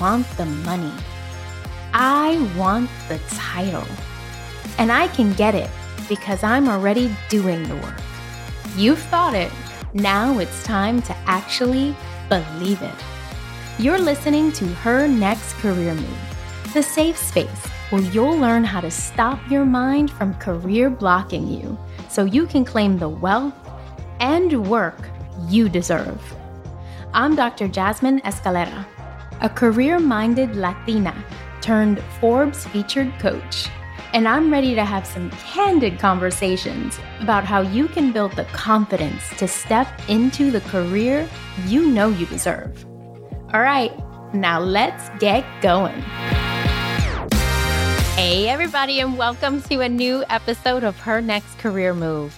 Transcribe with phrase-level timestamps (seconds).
[0.00, 0.92] want the money.
[1.92, 3.86] I want the title.
[4.78, 5.70] And I can get it
[6.08, 8.00] because I'm already doing the work.
[8.76, 9.52] You've thought it.
[9.94, 11.94] Now it's time to actually
[12.28, 12.94] believe it.
[13.78, 18.90] You're listening to Her Next Career Move, the safe space where you'll learn how to
[18.90, 21.78] stop your mind from career blocking you
[22.08, 23.54] so you can claim the wealth
[24.20, 24.98] and work
[25.48, 26.20] you deserve.
[27.14, 27.68] I'm Dr.
[27.68, 28.84] Jasmine Escalera,
[29.40, 31.14] a career minded Latina
[31.60, 33.68] turned Forbes featured coach.
[34.12, 39.28] And I'm ready to have some candid conversations about how you can build the confidence
[39.36, 41.28] to step into the career
[41.66, 42.84] you know you deserve.
[43.52, 43.92] All right,
[44.34, 46.00] now let's get going.
[48.16, 52.36] Hey, everybody, and welcome to a new episode of Her Next Career Move.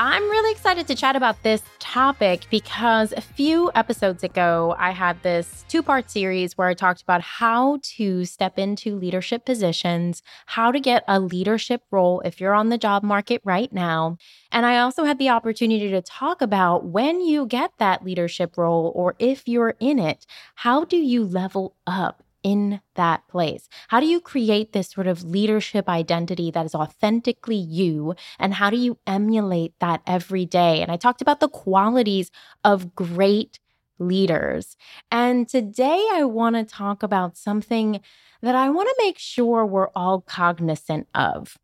[0.00, 5.20] I'm really excited to chat about this topic because a few episodes ago, I had
[5.24, 10.70] this two part series where I talked about how to step into leadership positions, how
[10.70, 14.18] to get a leadership role if you're on the job market right now.
[14.52, 18.92] And I also had the opportunity to talk about when you get that leadership role
[18.94, 22.22] or if you're in it, how do you level up?
[22.42, 23.68] In that place?
[23.88, 28.14] How do you create this sort of leadership identity that is authentically you?
[28.38, 30.82] And how do you emulate that every day?
[30.82, 32.30] And I talked about the qualities
[32.64, 33.58] of great
[33.98, 34.76] leaders.
[35.10, 38.00] And today I want to talk about something
[38.40, 41.58] that I want to make sure we're all cognizant of.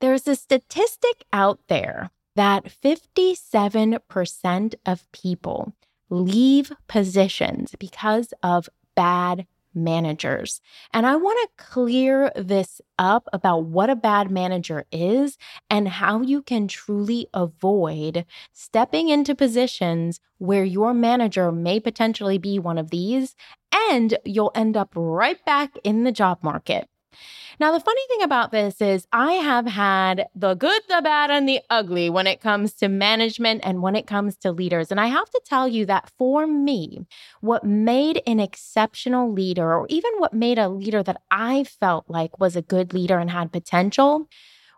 [0.00, 5.72] There's a statistic out there that 57% of people
[6.10, 10.60] leave positions because of bad managers.
[10.92, 15.38] And I want to clear this up about what a bad manager is
[15.70, 22.58] and how you can truly avoid stepping into positions where your manager may potentially be
[22.58, 23.34] one of these,
[23.72, 26.88] and you'll end up right back in the job market.
[27.60, 31.48] Now, the funny thing about this is, I have had the good, the bad, and
[31.48, 34.90] the ugly when it comes to management and when it comes to leaders.
[34.90, 37.06] And I have to tell you that for me,
[37.40, 42.40] what made an exceptional leader, or even what made a leader that I felt like
[42.40, 44.28] was a good leader and had potential,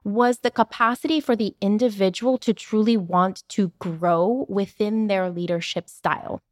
[0.05, 6.43] was the capacity for the individual to truly want to grow within their leadership style.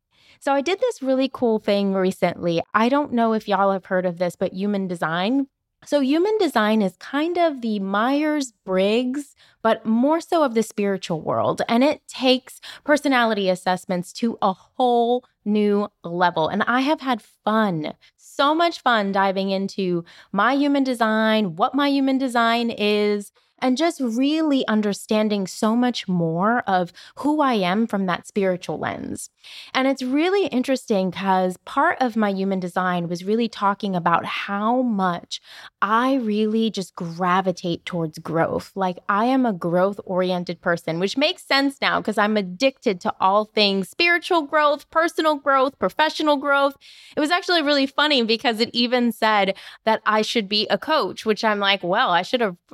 [0.40, 2.62] So I did this really cool thing recently.
[2.72, 5.48] I don't know if y'all have heard of this, but human design.
[5.84, 11.20] So, human design is kind of the Myers Briggs, but more so of the spiritual
[11.20, 11.62] world.
[11.68, 16.46] And it takes personality assessments to a whole new level.
[16.48, 21.88] And I have had fun, so much fun diving into my human design, what my
[21.88, 28.06] human design is, and just really understanding so much more of who I am from
[28.06, 29.30] that spiritual lens.
[29.72, 34.82] And it's really interesting because part of my human design was really talking about how
[34.82, 35.40] much
[35.80, 38.72] I really just gravitate towards growth.
[38.74, 43.14] Like I am a growth oriented person, which makes sense now because I'm addicted to
[43.20, 46.76] all things spiritual growth, personal growth, professional growth.
[47.16, 51.24] It was actually really funny because it even said that I should be a coach,
[51.24, 52.56] which I'm like, well, I should have,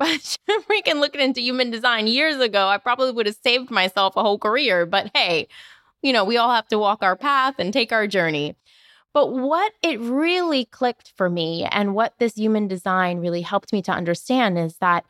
[0.79, 4.39] freaking looking into human design years ago, I probably would have saved myself a whole
[4.39, 4.85] career.
[4.85, 5.47] But hey,
[6.01, 8.55] you know, we all have to walk our path and take our journey.
[9.13, 13.81] But what it really clicked for me and what this human design really helped me
[13.83, 15.03] to understand is that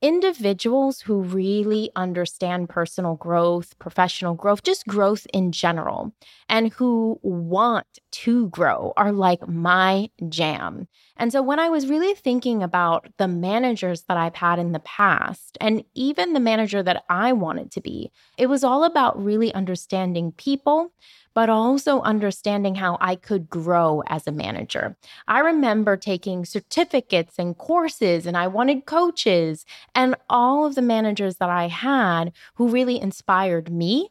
[0.00, 6.12] individuals who really understand personal growth, professional growth, just growth in general,
[6.48, 10.88] and who want to grow are like my jam.
[11.20, 14.80] And so when I was really thinking about the managers that I've had in the
[14.80, 19.52] past, and even the manager that I wanted to be, it was all about really
[19.52, 20.92] understanding people
[21.34, 24.96] but also understanding how I could grow as a manager.
[25.28, 29.64] I remember taking certificates and courses, and I wanted coaches,
[29.94, 34.10] and all of the managers that I had who really inspired me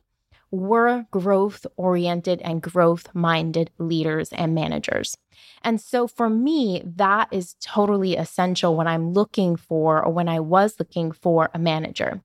[0.52, 5.18] were growth oriented and growth minded leaders and managers.
[5.64, 10.40] And so for me, that is totally essential when I'm looking for, or when I
[10.40, 12.22] was looking for a manager.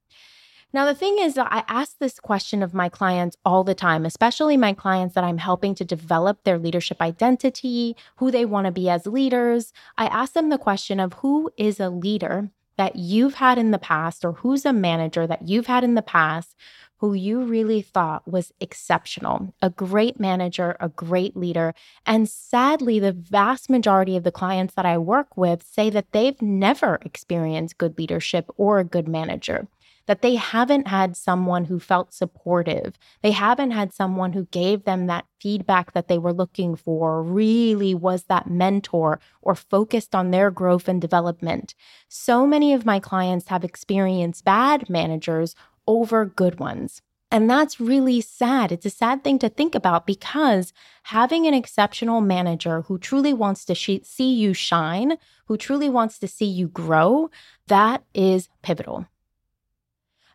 [0.73, 4.56] Now, the thing is, I ask this question of my clients all the time, especially
[4.56, 8.91] my clients that I'm helping to develop their leadership identity, who they want to be
[8.91, 9.73] as leaders.
[9.97, 13.79] I ask them the question of who is a leader that you've had in the
[13.79, 16.56] past, or who's a manager that you've had in the past
[16.99, 21.75] who you really thought was exceptional, a great manager, a great leader.
[22.06, 26.41] And sadly, the vast majority of the clients that I work with say that they've
[26.41, 29.69] never experienced good leadership or a good manager.
[30.06, 32.99] that they haven't had someone who felt supportive.
[33.23, 37.94] They haven't had someone who gave them that feedback that they were looking for, really
[37.94, 41.75] was that mentor or focused on their growth and development.
[42.08, 45.55] So many of my clients have experienced bad managers
[45.87, 47.03] over good ones.
[47.31, 48.71] And that's really sad.
[48.71, 50.73] It's a sad thing to think about because
[51.05, 56.19] having an exceptional manager who truly wants to sh- see you shine, who truly wants
[56.21, 57.31] to see you grow,
[57.67, 59.07] that is pivotal.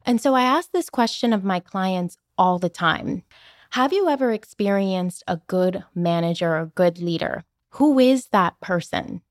[0.06, 3.24] And so I ask this question of my clients all the time
[3.72, 7.46] Have you ever experienced a good manager or good leader?
[7.74, 9.22] Who is that person?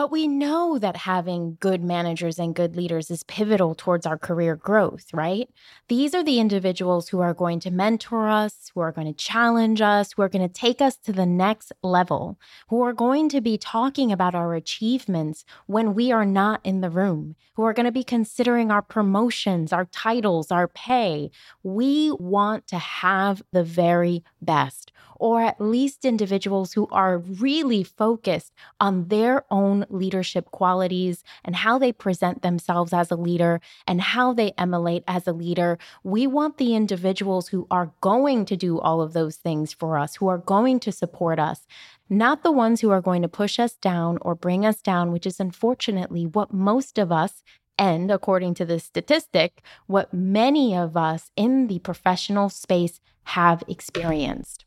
[0.00, 4.56] But we know that having good managers and good leaders is pivotal towards our career
[4.56, 5.50] growth, right?
[5.88, 9.82] These are the individuals who are going to mentor us, who are going to challenge
[9.82, 12.38] us, who are going to take us to the next level,
[12.70, 16.88] who are going to be talking about our achievements when we are not in the
[16.88, 21.30] room, who are going to be considering our promotions, our titles, our pay.
[21.62, 28.52] We want to have the very best or at least individuals who are really focused
[28.80, 34.32] on their own leadership qualities and how they present themselves as a leader and how
[34.32, 35.78] they emulate as a leader.
[36.02, 40.16] We want the individuals who are going to do all of those things for us,
[40.16, 41.66] who are going to support us,
[42.08, 45.26] not the ones who are going to push us down or bring us down, which
[45.26, 47.42] is unfortunately what most of us
[47.78, 54.66] and according to the statistic, what many of us in the professional space have experienced.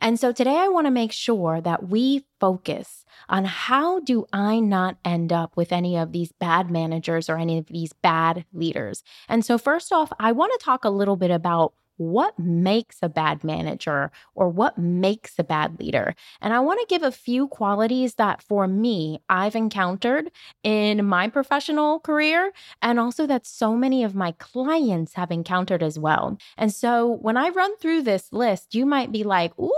[0.00, 4.60] And so today I want to make sure that we focus on how do I
[4.60, 9.02] not end up with any of these bad managers or any of these bad leaders.
[9.28, 13.10] And so first off, I want to talk a little bit about what makes a
[13.10, 16.14] bad manager or what makes a bad leader.
[16.40, 20.30] And I want to give a few qualities that for me, I've encountered
[20.62, 25.98] in my professional career, and also that so many of my clients have encountered as
[25.98, 26.38] well.
[26.56, 29.70] And so when I run through this list, you might be like, ooh,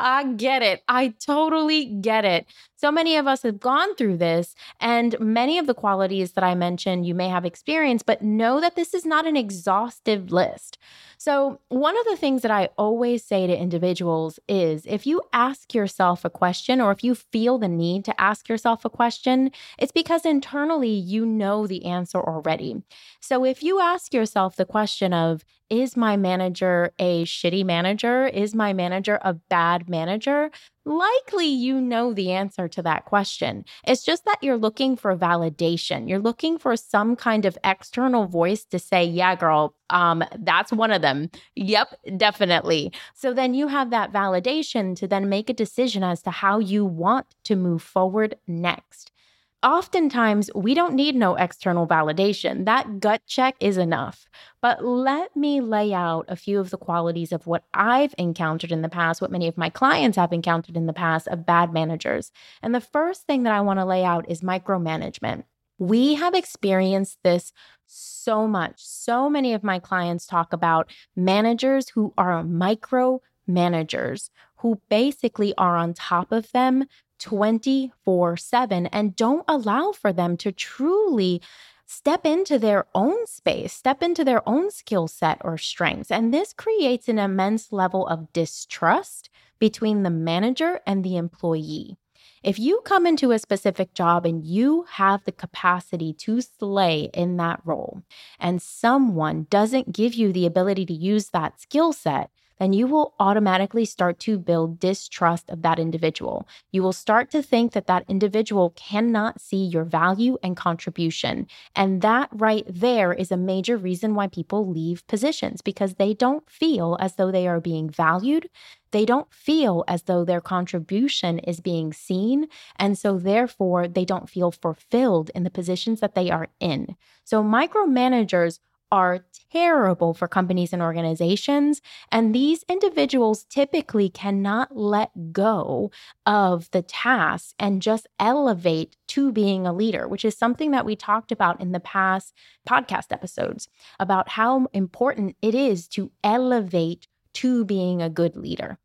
[0.00, 0.82] I get it.
[0.88, 2.46] I totally get it.
[2.80, 6.54] So many of us have gone through this, and many of the qualities that I
[6.54, 10.78] mentioned you may have experienced, but know that this is not an exhaustive list.
[11.18, 15.74] So, one of the things that I always say to individuals is if you ask
[15.74, 19.92] yourself a question or if you feel the need to ask yourself a question, it's
[19.92, 22.82] because internally you know the answer already.
[23.20, 28.26] So, if you ask yourself the question of, is my manager a shitty manager?
[28.26, 30.50] Is my manager a bad manager?
[30.90, 33.64] Likely you know the answer to that question.
[33.86, 36.08] It's just that you're looking for validation.
[36.08, 40.90] You're looking for some kind of external voice to say, yeah, girl, um, that's one
[40.90, 41.30] of them.
[41.54, 42.92] Yep, definitely.
[43.14, 46.84] So then you have that validation to then make a decision as to how you
[46.84, 49.12] want to move forward next
[49.62, 52.64] oftentimes we don't need no external validation.
[52.64, 54.26] That gut check is enough.
[54.62, 58.82] But let me lay out a few of the qualities of what I've encountered in
[58.82, 62.30] the past, what many of my clients have encountered in the past of bad managers.
[62.62, 65.44] And the first thing that I want to lay out is micromanagement.
[65.78, 67.52] We have experienced this
[67.86, 68.74] so much.
[68.76, 75.76] So many of my clients talk about managers who are micro managers who basically are
[75.76, 76.84] on top of them
[77.20, 81.40] 24 7 and don't allow for them to truly
[81.86, 86.10] step into their own space, step into their own skill set or strengths.
[86.10, 91.96] And this creates an immense level of distrust between the manager and the employee.
[92.42, 97.36] If you come into a specific job and you have the capacity to slay in
[97.36, 98.02] that role,
[98.38, 103.14] and someone doesn't give you the ability to use that skill set, then you will
[103.18, 106.46] automatically start to build distrust of that individual.
[106.70, 111.46] You will start to think that that individual cannot see your value and contribution.
[111.74, 116.48] And that right there is a major reason why people leave positions because they don't
[116.50, 118.50] feel as though they are being valued.
[118.92, 122.48] They don't feel as though their contribution is being seen.
[122.76, 126.96] And so, therefore, they don't feel fulfilled in the positions that they are in.
[127.24, 128.58] So, micromanagers
[128.90, 131.80] are terrible for companies and organizations.
[132.10, 135.90] And these individuals typically cannot let go
[136.26, 140.96] of the task and just elevate to being a leader, which is something that we
[140.96, 142.34] talked about in the past
[142.68, 143.68] podcast episodes
[143.98, 148.78] about how important it is to elevate to being a good leader.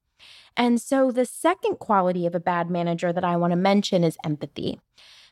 [0.57, 4.17] And so, the second quality of a bad manager that I want to mention is
[4.23, 4.79] empathy.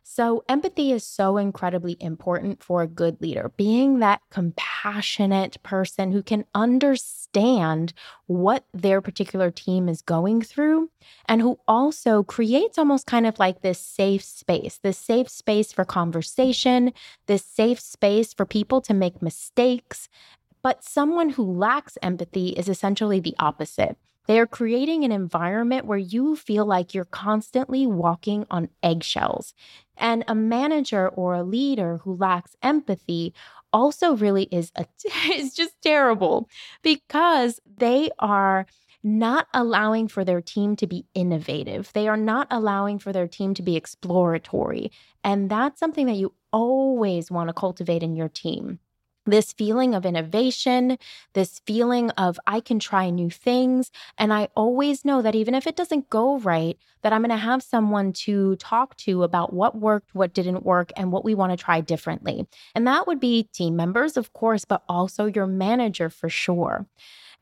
[0.06, 6.22] So, empathy is so incredibly important for a good leader, being that compassionate person who
[6.22, 7.94] can understand
[8.28, 10.90] what their particular team is going through
[11.26, 15.86] and who also creates almost kind of like this safe space, this safe space for
[15.86, 16.92] conversation,
[17.28, 20.10] this safe space for people to make mistakes.
[20.62, 23.98] But someone who lacks empathy is essentially the opposite.
[24.28, 29.54] They are creating an environment where you feel like you're constantly walking on eggshells.
[29.98, 33.34] And a manager or a leader who lacks empathy
[33.72, 34.86] also really is a
[35.34, 36.50] is just terrible
[36.82, 38.66] because they are
[39.06, 41.92] not allowing for their team to be innovative.
[41.94, 44.92] They are not allowing for their team to be exploratory.
[45.24, 48.80] And that's something that you always want to cultivate in your team
[49.26, 50.98] this feeling of innovation,
[51.34, 53.92] this feeling of I can try new things.
[54.18, 57.38] And I always know that even if it doesn't go right, that I'm going to
[57.38, 61.52] have someone to talk to about what worked, what didn't work, and what we want
[61.52, 62.48] to try differently.
[62.74, 66.88] And that would be team members, of course, but also your manager for sure.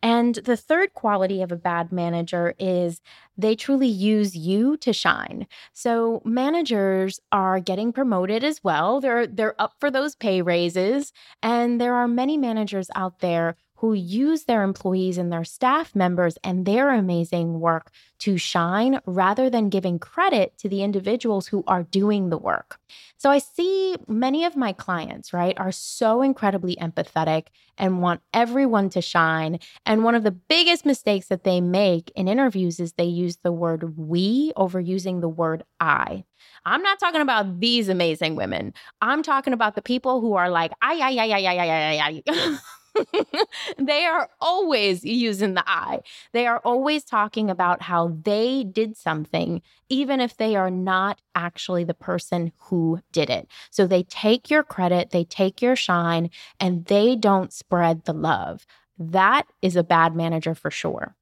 [0.04, 3.02] And the third quality of a bad manager is
[3.38, 5.48] they truly use you to shine.
[5.74, 9.00] So managers are getting promoted as well.
[9.00, 13.94] They're they're up for those pay raises and there are many managers out there who
[13.94, 19.70] use their employees and their staff members and their amazing work to shine rather than
[19.70, 22.78] giving credit to the individuals who are doing the work.
[23.18, 28.92] So I see many of my clients, right, are so incredibly empathetic and want everyone
[28.92, 29.58] to shine.
[29.84, 33.52] And one of the biggest mistakes that they make in interviews is they use the
[33.52, 36.24] word we over using the word I.
[36.68, 38.76] I'm not talking about these amazing women.
[39.02, 42.24] I'm talking about the people who are like, I, I, I, I, I, I, I,
[42.28, 42.60] I.
[43.78, 46.02] they are always using the I.
[46.34, 51.84] They are always talking about how they did something, even if they are not actually
[51.84, 53.48] the person who did it.
[53.70, 56.30] So they take your credit, they take your shine,
[56.60, 58.66] and they don't spread the love.
[58.98, 61.16] That is a bad manager for sure.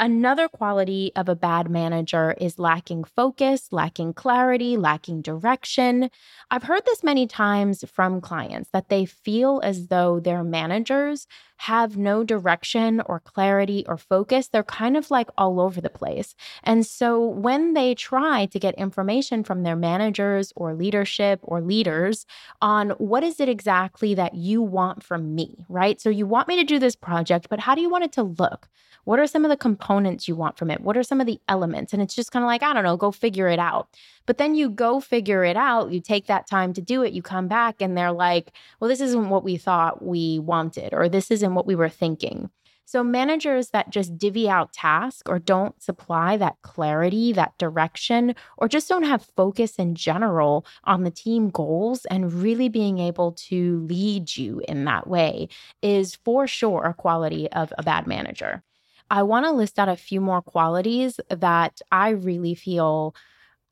[0.00, 6.08] Another quality of a bad manager is lacking focus, lacking clarity, lacking direction.
[6.50, 11.26] I've heard this many times from clients that they feel as though their managers
[11.60, 14.48] have no direction or clarity or focus.
[14.48, 16.34] They're kind of like all over the place.
[16.62, 22.24] And so when they try to get information from their managers or leadership or leaders
[22.62, 26.00] on what is it exactly that you want from me, right?
[26.00, 28.22] So you want me to do this project, but how do you want it to
[28.22, 28.70] look?
[29.04, 30.80] What are some of the components you want from it?
[30.80, 31.92] What are some of the elements?
[31.92, 33.88] And it's just kind of like, I don't know, go figure it out.
[34.26, 37.22] But then you go figure it out, you take that time to do it, you
[37.22, 41.30] come back and they're like, well, this isn't what we thought we wanted, or this
[41.30, 42.50] isn't what we were thinking.
[42.90, 48.66] So, managers that just divvy out tasks or don't supply that clarity, that direction, or
[48.66, 53.86] just don't have focus in general on the team goals and really being able to
[53.88, 55.48] lead you in that way
[55.82, 58.64] is for sure a quality of a bad manager.
[59.08, 63.14] I want to list out a few more qualities that I really feel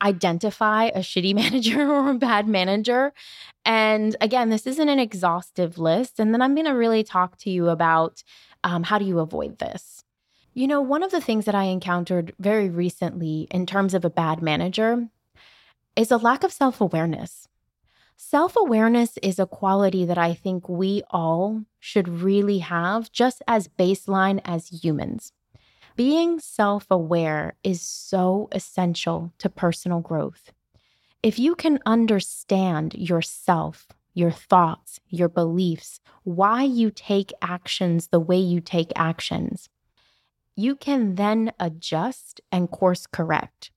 [0.03, 3.13] identify a shitty manager or a bad manager.
[3.65, 6.19] And again, this isn't an exhaustive list.
[6.19, 8.23] And then I'm going to really talk to you about
[8.65, 10.05] um, how do you avoid this.
[10.55, 14.11] You know, one of the things that I encountered very recently in terms of a
[14.11, 15.09] bad manager
[15.95, 17.49] is a lack of self awareness.
[18.17, 23.69] Self awareness is a quality that I think we all should really have just as
[23.69, 25.33] baseline as humans.
[25.99, 30.53] Being self aware is so essential to personal growth.
[31.25, 38.39] If you can understand yourself, your thoughts, your beliefs, why you take actions the way
[38.39, 39.71] you take actions,
[40.55, 43.73] you can then adjust and course correct.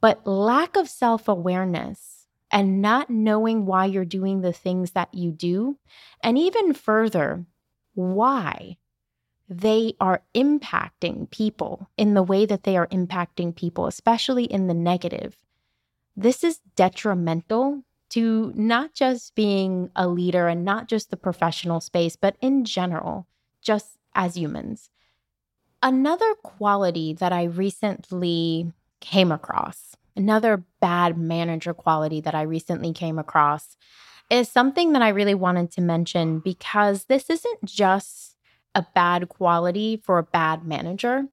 [0.00, 5.30] But lack of self awareness and not knowing why you're doing the things that you
[5.30, 5.78] do,
[6.20, 7.46] and even further,
[7.94, 8.78] why
[9.48, 14.74] they are impacting people in the way that they are impacting people, especially in the
[14.74, 15.38] negative.
[16.16, 22.16] This is detrimental to not just being a leader and not just the professional space,
[22.16, 23.26] but in general,
[23.62, 24.90] just as humans.
[25.82, 29.88] Another quality that I recently came across
[30.18, 33.76] Another bad manager quality that I recently came across
[34.28, 38.34] is something that I really wanted to mention because this isn't just
[38.74, 41.24] a bad quality for a bad manager.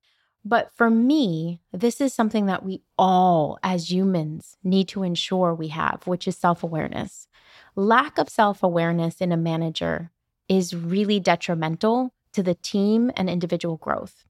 [0.44, 5.70] But for me, this is something that we all, as humans, need to ensure we
[5.70, 7.27] have, which is self awareness.
[7.75, 10.12] Lack of self awareness in a manager
[10.48, 14.24] is really detrimental to the team and individual growth.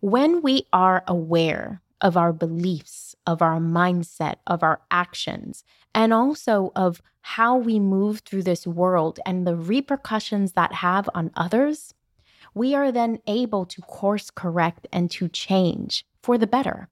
[0.00, 5.62] When we are aware of our beliefs, of our mindset, of our actions,
[5.94, 11.30] and also of how we move through this world and the repercussions that have on
[11.36, 11.94] others,
[12.54, 16.88] we are then able to course correct and to change for the better.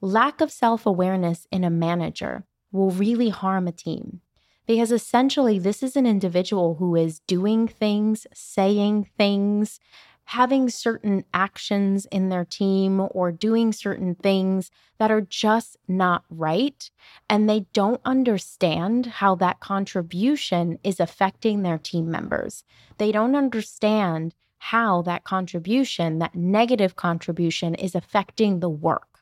[0.00, 4.20] Lack of self awareness in a manager will really harm a team
[4.66, 9.78] because essentially this is an individual who is doing things, saying things,
[10.24, 16.90] having certain actions in their team or doing certain things that are just not right.
[17.28, 22.64] And they don't understand how that contribution is affecting their team members.
[22.96, 29.14] They don't understand how that contribution, that negative contribution, is affecting the work.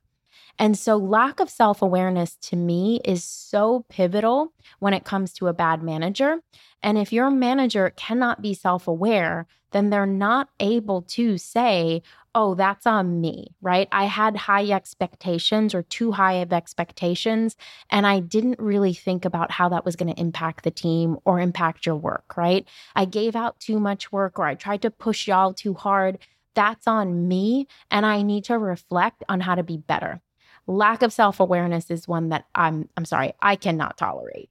[0.59, 5.49] And so, lack of self awareness to me is so pivotal when it comes to
[5.49, 6.41] a bad manager.
[6.83, 12.03] And if your manager cannot be self aware, then they're not able to say,
[12.35, 13.89] oh, that's on me, right?
[13.93, 17.57] I had high expectations or too high of expectations,
[17.91, 21.41] and I didn't really think about how that was going to impact the team or
[21.41, 22.67] impact your work, right?
[22.97, 26.19] I gave out too much work or I tried to push y'all too hard.
[26.55, 30.21] That's on me, and I need to reflect on how to be better
[30.67, 34.51] lack of self-awareness is one that I'm I'm sorry, I cannot tolerate.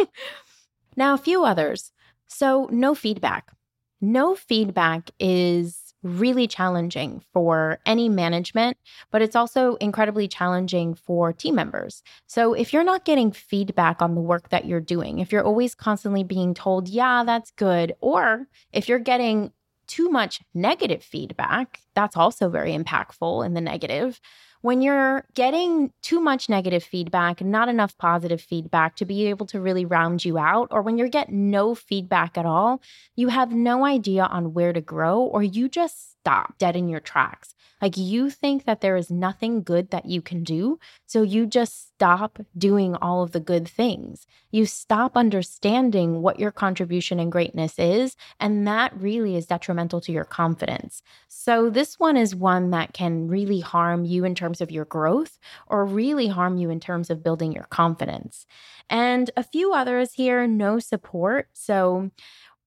[0.96, 1.92] now a few others.
[2.26, 3.52] So no feedback.
[4.00, 8.76] No feedback is really challenging for any management,
[9.10, 12.02] but it's also incredibly challenging for team members.
[12.26, 15.74] So, if you're not getting feedback on the work that you're doing, if you're always
[15.74, 19.52] constantly being told, yeah, that's good, or if you're getting
[19.86, 24.20] too much negative feedback, that's also very impactful in the negative
[24.66, 29.60] when you're getting too much negative feedback, not enough positive feedback to be able to
[29.60, 32.82] really round you out, or when you get no feedback at all,
[33.14, 36.98] you have no idea on where to grow, or you just stop dead in your
[36.98, 37.54] tracks.
[37.80, 40.80] Like you think that there is nothing good that you can do.
[41.06, 44.26] So you just stop doing all of the good things.
[44.50, 48.16] You stop understanding what your contribution and greatness is.
[48.40, 51.00] And that really is detrimental to your confidence.
[51.28, 55.38] So this one is one that can really harm you in terms of your growth
[55.68, 58.46] or really harm you in terms of building your confidence.
[58.88, 61.48] And a few others here no support.
[61.52, 62.10] So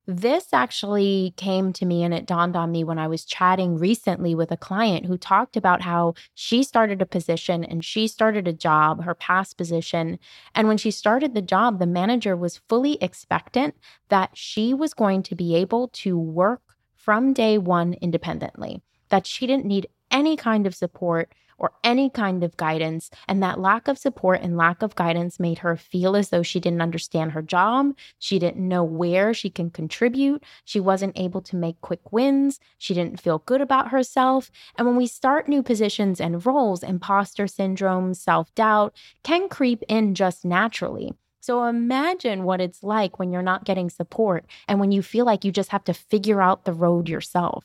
[0.10, 4.34] this actually came to me and it dawned on me when I was chatting recently
[4.34, 8.54] with a client who talked about how she started a position and she started a
[8.54, 10.18] job, her past position.
[10.56, 13.76] And when she started the job, the manager was fully expectant
[14.08, 16.64] that she was going to be able to work
[16.96, 22.44] from day one independently, that she didn't need any kind of support or any kind
[22.44, 23.10] of guidance.
[23.28, 26.60] And that lack of support and lack of guidance made her feel as though she
[26.60, 27.96] didn't understand her job.
[28.18, 30.44] She didn't know where she can contribute.
[30.66, 32.60] She wasn't able to make quick wins.
[32.78, 34.50] She didn't feel good about herself.
[34.78, 40.16] And when we start new positions and roles, imposter syndrome, self doubt can creep in
[40.16, 41.14] just naturally.
[41.42, 45.46] So imagine what it's like when you're not getting support and when you feel like
[45.46, 47.64] you just have to figure out the road yourself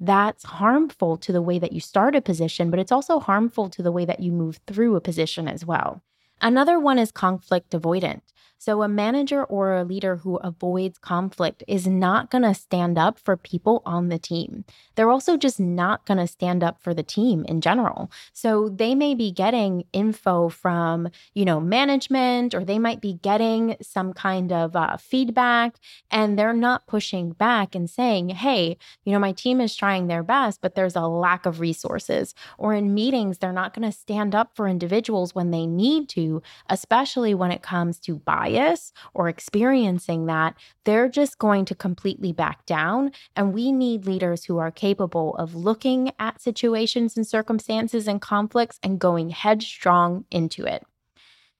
[0.00, 3.82] that's harmful to the way that you start a position, but it's also harmful to
[3.82, 6.02] the way that you move through a position as well.
[6.40, 8.22] Another one is conflict avoidant.
[8.60, 13.18] So, a manager or a leader who avoids conflict is not going to stand up
[13.18, 14.66] for people on the team.
[14.96, 18.10] They're also just not going to stand up for the team in general.
[18.34, 23.76] So, they may be getting info from, you know, management or they might be getting
[23.80, 25.76] some kind of uh, feedback
[26.10, 30.22] and they're not pushing back and saying, hey, you know, my team is trying their
[30.22, 32.34] best, but there's a lack of resources.
[32.58, 36.42] Or in meetings, they're not going to stand up for individuals when they need to,
[36.68, 42.32] especially when it comes to bias bias or experiencing that, they're just going to completely
[42.32, 43.12] back down.
[43.36, 48.78] And we need leaders who are capable of looking at situations and circumstances and conflicts
[48.82, 50.84] and going headstrong into it.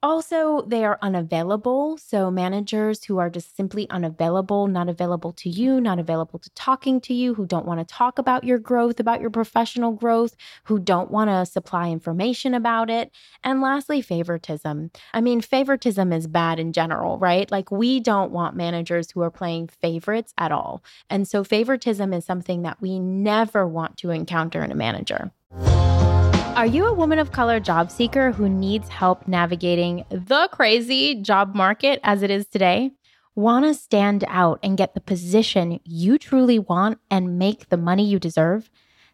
[0.02, 1.98] Also, they are unavailable.
[1.98, 7.02] So, managers who are just simply unavailable, not available to you, not available to talking
[7.02, 10.78] to you, who don't want to talk about your growth, about your professional growth, who
[10.78, 13.10] don't want to supply information about it.
[13.44, 14.90] And lastly, favoritism.
[15.12, 17.50] I mean, favoritism is bad in general, right?
[17.50, 20.82] Like, we don't want managers who are playing favorites at all.
[21.10, 25.30] And so, favoritism is something that we never want to encounter in a manager.
[26.60, 31.54] Are you a woman of color job seeker who needs help navigating the crazy job
[31.54, 32.90] market as it is today?
[33.34, 38.04] Want to stand out and get the position you truly want and make the money
[38.04, 38.68] you deserve?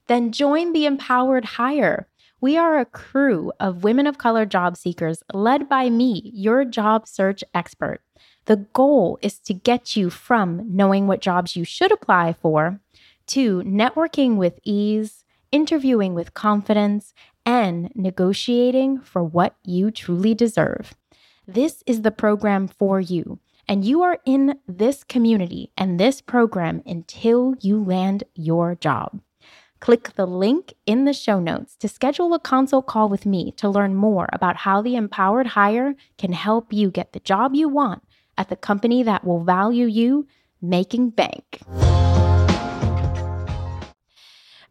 [0.09, 2.09] Then join the Empowered Hire.
[2.41, 7.07] We are a crew of women of color job seekers led by me, your job
[7.07, 8.01] search expert.
[8.47, 12.81] The goal is to get you from knowing what jobs you should apply for
[13.29, 17.15] to networking with ease interviewing with confidence,
[17.47, 20.95] and negotiating for what you truly deserve.
[21.49, 23.39] this is the program for you.
[23.69, 29.21] And you are in this community and this program until you land your job.
[29.79, 33.69] Click the link in the show notes to schedule a consult call with me to
[33.69, 38.03] learn more about how the Empowered Hire can help you get the job you want
[38.39, 40.27] at the company that will value you
[40.61, 41.61] making bank.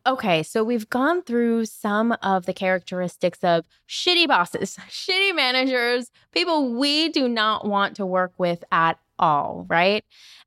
[0.07, 6.75] Okay, so we've gone through some of the characteristics of shitty bosses, shitty managers, people
[6.75, 10.03] we do not want to work with at all, right?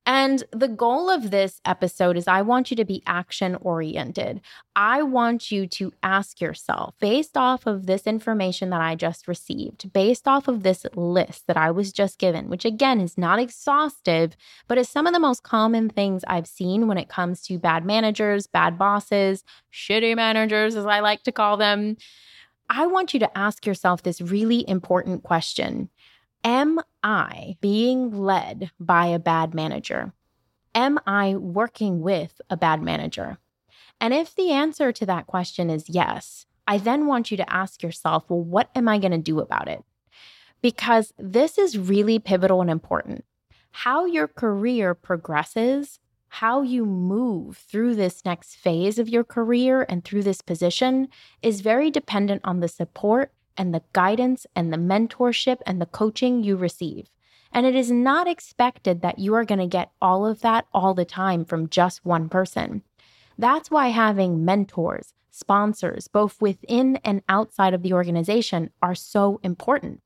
[0.06, 4.40] And the goal of this episode is I want you to be action oriented.
[4.74, 9.92] I want you to ask yourself, based off of this information that I just received,
[9.92, 14.36] based off of this list that I was just given, which again is not exhaustive,
[14.66, 17.84] but is some of the most common things I've seen when it comes to bad
[17.84, 21.96] managers, bad bosses, shitty managers, as I like to call them.
[22.70, 25.88] I want you to ask yourself this really important question
[26.44, 30.12] Am I being led by a bad manager?
[30.74, 33.38] Am I working with a bad manager?
[34.00, 37.82] And if the answer to that question is yes, I then want you to ask
[37.82, 39.82] yourself, well, what am I going to do about it?
[40.62, 43.24] Because this is really pivotal and important.
[43.70, 45.98] How your career progresses,
[46.28, 51.08] how you move through this next phase of your career and through this position
[51.42, 56.42] is very dependent on the support and the guidance and the mentorship and the coaching
[56.42, 57.10] you receive.
[57.52, 60.94] And it is not expected that you are going to get all of that all
[60.94, 62.82] the time from just one person.
[63.36, 70.00] That's why having mentors, sponsors, both within and outside of the organization, are so important.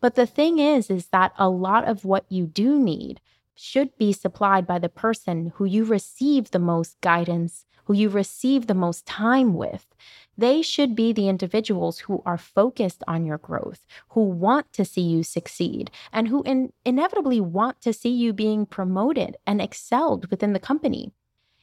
[0.00, 3.20] But the thing is, is that a lot of what you do need
[3.54, 8.66] should be supplied by the person who you receive the most guidance, who you receive
[8.66, 9.86] the most time with.
[10.36, 15.02] They should be the individuals who are focused on your growth, who want to see
[15.02, 20.52] you succeed, and who in- inevitably want to see you being promoted and excelled within
[20.52, 21.12] the company.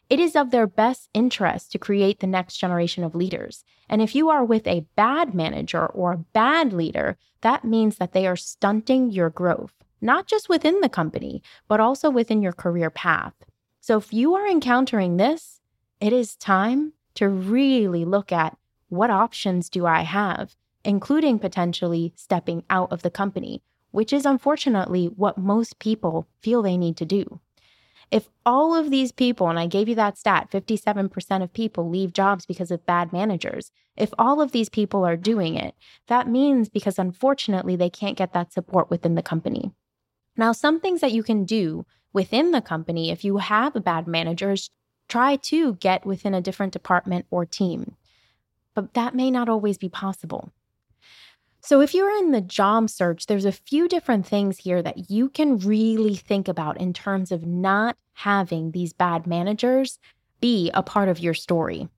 [0.09, 3.65] It is of their best interest to create the next generation of leaders.
[3.89, 8.13] And if you are with a bad manager or a bad leader, that means that
[8.13, 12.89] they are stunting your growth, not just within the company, but also within your career
[12.89, 13.33] path.
[13.81, 15.59] So if you are encountering this,
[15.99, 18.57] it is time to really look at
[18.89, 25.07] what options do I have, including potentially stepping out of the company, which is unfortunately
[25.07, 27.39] what most people feel they need to do.
[28.09, 32.13] If all of these people, and I gave you that stat 57% of people leave
[32.13, 35.75] jobs because of bad managers, if all of these people are doing it,
[36.07, 39.71] that means because unfortunately they can't get that support within the company.
[40.37, 44.07] Now, some things that you can do within the company if you have a bad
[44.07, 44.69] manager is
[45.07, 47.95] try to get within a different department or team
[48.77, 50.51] but that may not always be possible.
[51.61, 55.29] So, if you're in the job search, there's a few different things here that you
[55.29, 59.97] can really think about in terms of not having these bad managers
[60.41, 61.89] be a part of your story.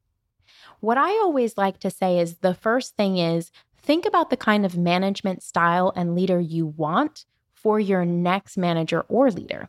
[0.79, 4.65] What I always like to say is the first thing is think about the kind
[4.65, 9.67] of management style and leader you want for your next manager or leader.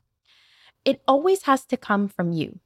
[0.85, 2.61] It always has to come from you.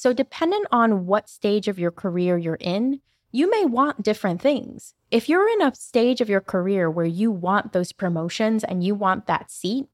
[0.00, 4.94] So, dependent on what stage of your career you're in, you may want different things.
[5.10, 8.94] If you're in a stage of your career where you want those promotions and you
[8.94, 9.88] want that seat,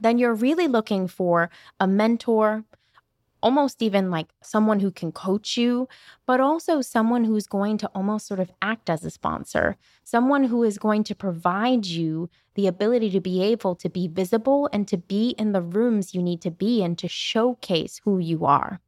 [0.00, 2.64] then you're really looking for a mentor,
[3.42, 5.90] almost even like someone who can coach you,
[6.24, 10.64] but also someone who's going to almost sort of act as a sponsor, someone who
[10.64, 14.96] is going to provide you the ability to be able to be visible and to
[14.96, 18.80] be in the rooms you need to be in to showcase who you are.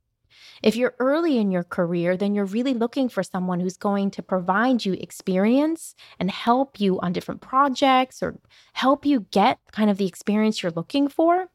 [0.62, 4.22] If you're early in your career, then you're really looking for someone who's going to
[4.22, 8.38] provide you experience and help you on different projects or
[8.72, 11.48] help you get kind of the experience you're looking for,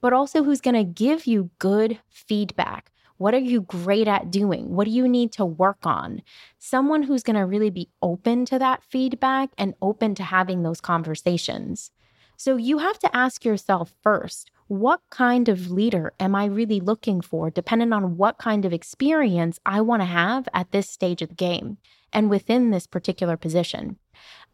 [0.00, 2.90] but also who's going to give you good feedback.
[3.18, 4.74] What are you great at doing?
[4.74, 6.22] What do you need to work on?
[6.58, 10.80] Someone who's going to really be open to that feedback and open to having those
[10.80, 11.90] conversations.
[12.38, 17.20] So you have to ask yourself first what kind of leader am I really looking
[17.20, 21.28] for, depending on what kind of experience I want to have at this stage of
[21.28, 21.78] the game
[22.12, 23.96] and within this particular position?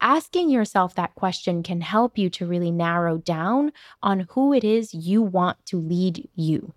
[0.01, 3.71] Asking yourself that question can help you to really narrow down
[4.01, 6.73] on who it is you want to lead you.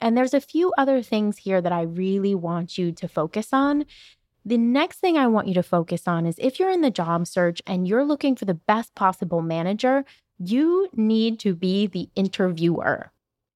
[0.00, 3.84] And there's a few other things here that I really want you to focus on.
[4.44, 7.26] The next thing I want you to focus on is if you're in the job
[7.26, 10.04] search and you're looking for the best possible manager,
[10.38, 13.12] you need to be the interviewer.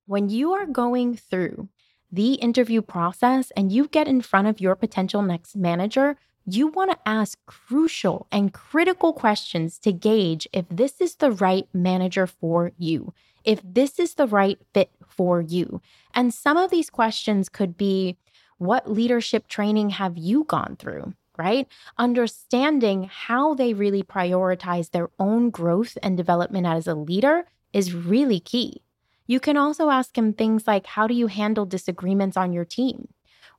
[0.07, 1.69] When you are going through
[2.11, 6.17] the interview process and you get in front of your potential next manager,
[6.47, 11.69] you want to ask crucial and critical questions to gauge if this is the right
[11.73, 13.13] manager for you,
[13.45, 15.81] if this is the right fit for you.
[16.15, 18.17] And some of these questions could be
[18.59, 21.15] what leadership training have you gone through?
[21.39, 21.67] Right?
[21.97, 28.41] Understanding how they really prioritize their own growth and development as a leader is really
[28.41, 28.83] key.
[29.27, 33.09] You can also ask him things like How do you handle disagreements on your team?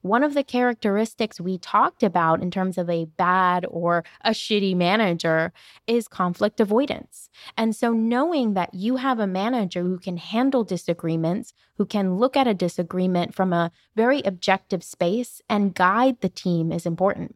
[0.02, 4.76] one of the characteristics we talked about in terms of a bad or a shitty
[4.76, 5.54] manager
[5.88, 7.30] is conflict avoidance.
[7.58, 12.36] And so, knowing that you have a manager who can handle disagreements, who can look
[12.36, 17.36] at a disagreement from a very objective space and guide the team is important.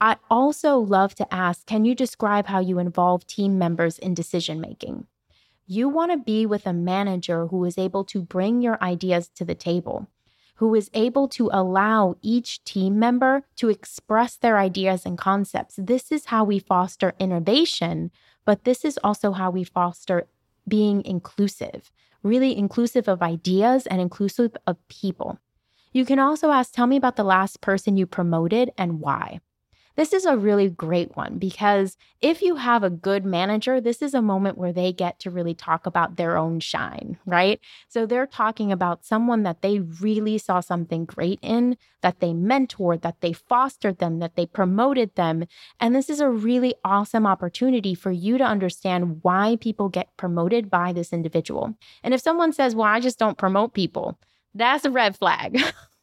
[0.00, 4.60] I also love to ask Can you describe how you involve team members in decision
[4.60, 5.06] making?
[5.66, 9.44] You want to be with a manager who is able to bring your ideas to
[9.44, 10.08] the table
[10.56, 15.74] who is able to allow each team member to express their ideas and concepts.
[15.76, 18.10] This is how we foster innovation,
[18.44, 20.26] but this is also how we foster
[20.66, 25.38] being inclusive, really inclusive of ideas and inclusive of people.
[25.92, 29.40] You can also ask, tell me about the last person you promoted and why.
[29.96, 34.12] This is a really great one because if you have a good manager, this is
[34.12, 37.58] a moment where they get to really talk about their own shine, right?
[37.88, 43.00] So they're talking about someone that they really saw something great in, that they mentored,
[43.02, 45.46] that they fostered them, that they promoted them.
[45.80, 50.70] And this is a really awesome opportunity for you to understand why people get promoted
[50.70, 51.74] by this individual.
[52.02, 54.18] And if someone says, well, I just don't promote people,
[54.54, 55.58] that's a red flag.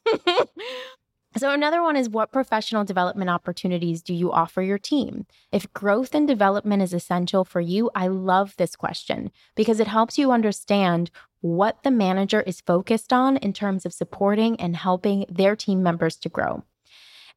[1.36, 5.26] So, another one is what professional development opportunities do you offer your team?
[5.52, 10.18] If growth and development is essential for you, I love this question because it helps
[10.18, 11.10] you understand
[11.42, 16.18] what the manager is focused on in terms of supporting and helping their team members
[16.18, 16.64] to grow.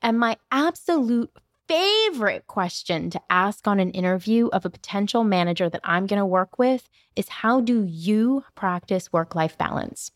[0.02, 1.30] And my absolute
[1.66, 6.26] favorite question to ask on an interview of a potential manager that I'm going to
[6.26, 10.12] work with is how do you practice work life balance?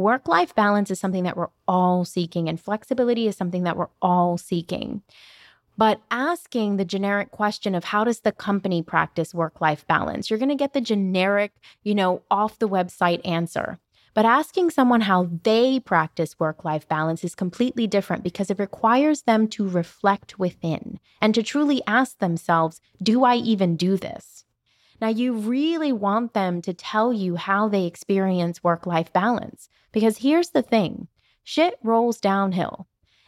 [0.00, 3.90] Work life balance is something that we're all seeking, and flexibility is something that we're
[4.00, 5.02] all seeking.
[5.76, 10.38] But asking the generic question of how does the company practice work life balance, you're
[10.38, 13.78] going to get the generic, you know, off the website answer.
[14.14, 19.22] But asking someone how they practice work life balance is completely different because it requires
[19.22, 24.46] them to reflect within and to truly ask themselves, do I even do this?
[24.98, 29.68] Now, you really want them to tell you how they experience work life balance.
[29.92, 31.08] Because here's the thing
[31.42, 32.86] shit rolls downhill.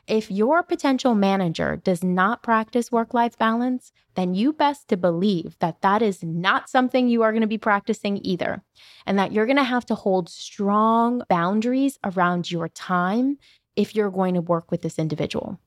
[0.09, 5.57] If your potential manager does not practice work life balance, then you best to believe
[5.61, 8.63] that that is not something you are going to be practicing either,
[9.07, 13.39] and that you're going to have to hold strong boundaries around your time
[13.77, 15.61] if you're going to work with this individual.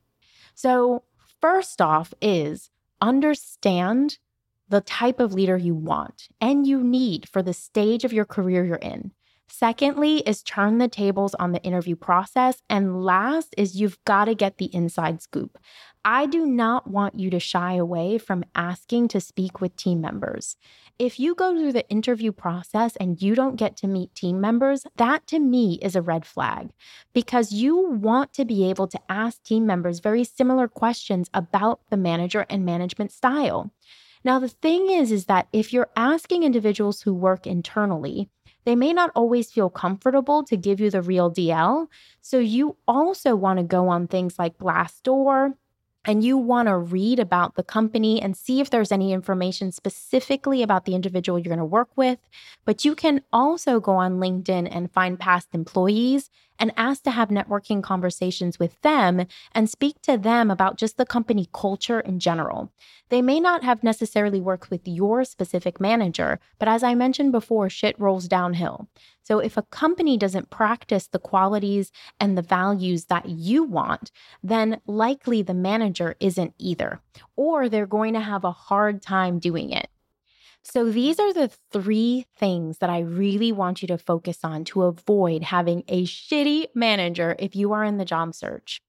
[0.53, 1.03] So,
[1.41, 2.69] first off, is
[3.01, 4.17] understand
[4.67, 8.65] the type of leader you want and you need for the stage of your career
[8.65, 9.11] you're in.
[9.47, 12.61] Secondly, is turn the tables on the interview process.
[12.69, 15.57] And last is you've got to get the inside scoop.
[16.03, 20.55] I do not want you to shy away from asking to speak with team members.
[20.99, 24.85] If you go through the interview process and you don't get to meet team members,
[24.97, 26.69] that to me is a red flag
[27.13, 31.97] because you want to be able to ask team members very similar questions about the
[31.97, 33.71] manager and management style.
[34.23, 38.29] Now, the thing is, is that if you're asking individuals who work internally,
[38.65, 41.87] they may not always feel comfortable to give you the real DL.
[42.21, 45.53] So you also want to go on things like Glassdoor
[46.05, 50.61] and you want to read about the company and see if there's any information specifically
[50.61, 52.19] about the individual you're going to work with.
[52.63, 57.29] But you can also go on LinkedIn and find past employees and ask to have
[57.29, 62.71] networking conversations with them and speak to them about just the company culture in general.
[63.09, 67.69] They may not have necessarily worked with your specific manager, but as I mentioned before,
[67.69, 68.87] shit rolls downhill.
[69.21, 74.11] So if a company doesn't practice the qualities and the values that you want,
[74.43, 76.99] then likely the manager isn't either,
[77.35, 79.89] or they're going to have a hard time doing it.
[80.67, 84.81] So, these are the three things that I really want you to focus on to
[84.81, 88.81] avoid having a shitty manager if you are in the job search.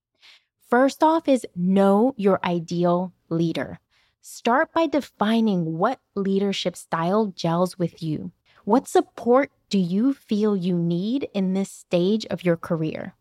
[0.71, 3.79] First off, is know your ideal leader.
[4.23, 8.33] Start by defining what leadership style gels with you.
[8.65, 13.15] What support do you feel you need in this stage of your career?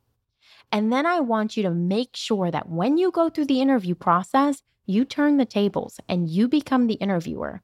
[0.71, 3.95] And then I want you to make sure that when you go through the interview
[3.95, 7.61] process, you turn the tables and you become the interviewer.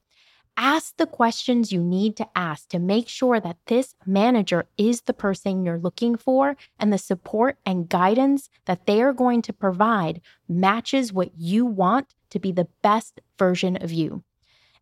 [0.56, 5.14] Ask the questions you need to ask to make sure that this manager is the
[5.14, 10.20] person you're looking for and the support and guidance that they are going to provide
[10.48, 14.24] matches what you want to be the best version of you.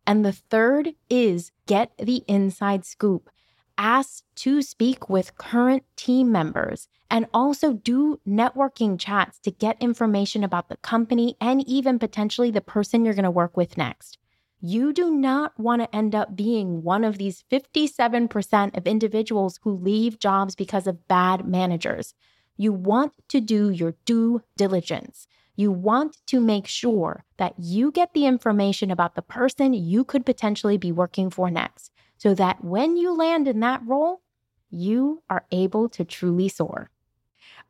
[0.05, 3.29] And the third is get the inside scoop.
[3.77, 10.43] Ask to speak with current team members and also do networking chats to get information
[10.43, 14.17] about the company and even potentially the person you're going to work with next.
[14.63, 19.71] You do not want to end up being one of these 57% of individuals who
[19.71, 22.13] leave jobs because of bad managers.
[22.57, 25.27] You want to do your due diligence.
[25.55, 30.27] You want to make sure that you get the information about the person you could
[30.27, 34.21] potentially be working for next, so that when you land in that role,
[34.69, 36.90] you are able to truly soar.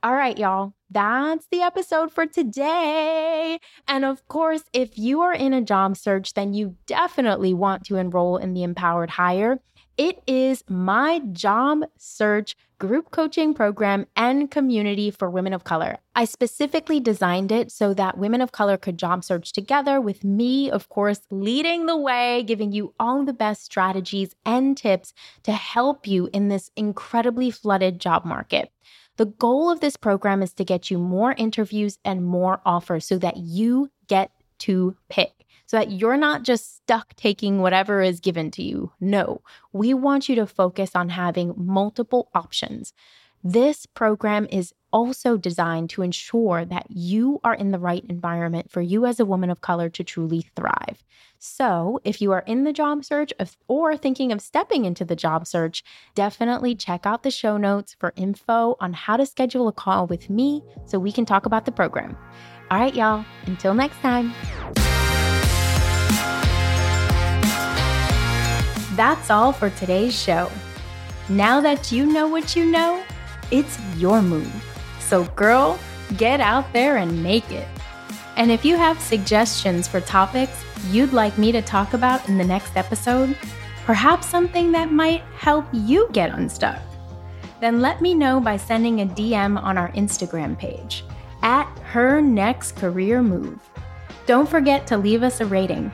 [0.03, 3.59] All right, y'all, that's the episode for today.
[3.87, 7.97] And of course, if you are in a job search, then you definitely want to
[7.97, 9.59] enroll in the Empowered Hire.
[9.97, 15.99] It is my job search group coaching program and community for women of color.
[16.15, 20.71] I specifically designed it so that women of color could job search together with me,
[20.71, 26.07] of course, leading the way, giving you all the best strategies and tips to help
[26.07, 28.71] you in this incredibly flooded job market.
[29.21, 33.19] The goal of this program is to get you more interviews and more offers so
[33.19, 34.31] that you get
[34.61, 38.93] to pick, so that you're not just stuck taking whatever is given to you.
[38.99, 42.93] No, we want you to focus on having multiple options.
[43.43, 48.81] This program is also designed to ensure that you are in the right environment for
[48.81, 51.03] you as a woman of color to truly thrive.
[51.39, 53.33] So, if you are in the job search
[53.67, 58.13] or thinking of stepping into the job search, definitely check out the show notes for
[58.15, 61.71] info on how to schedule a call with me so we can talk about the
[61.71, 62.15] program.
[62.69, 64.33] All right, y'all, until next time.
[68.95, 70.51] That's all for today's show.
[71.27, 73.03] Now that you know what you know,
[73.49, 74.70] it's your move.
[75.11, 75.77] So, girl,
[76.15, 77.67] get out there and make it.
[78.37, 82.45] And if you have suggestions for topics you'd like me to talk about in the
[82.45, 83.37] next episode,
[83.83, 86.79] perhaps something that might help you get unstuck,
[87.59, 91.03] then let me know by sending a DM on our Instagram page
[91.41, 93.59] at her next career move.
[94.27, 95.91] Don't forget to leave us a rating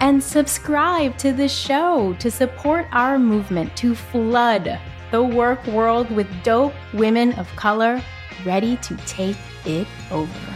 [0.00, 4.76] and subscribe to the show to support our movement to flood
[5.12, 8.02] the work world with dope women of color
[8.44, 10.55] ready to take it over.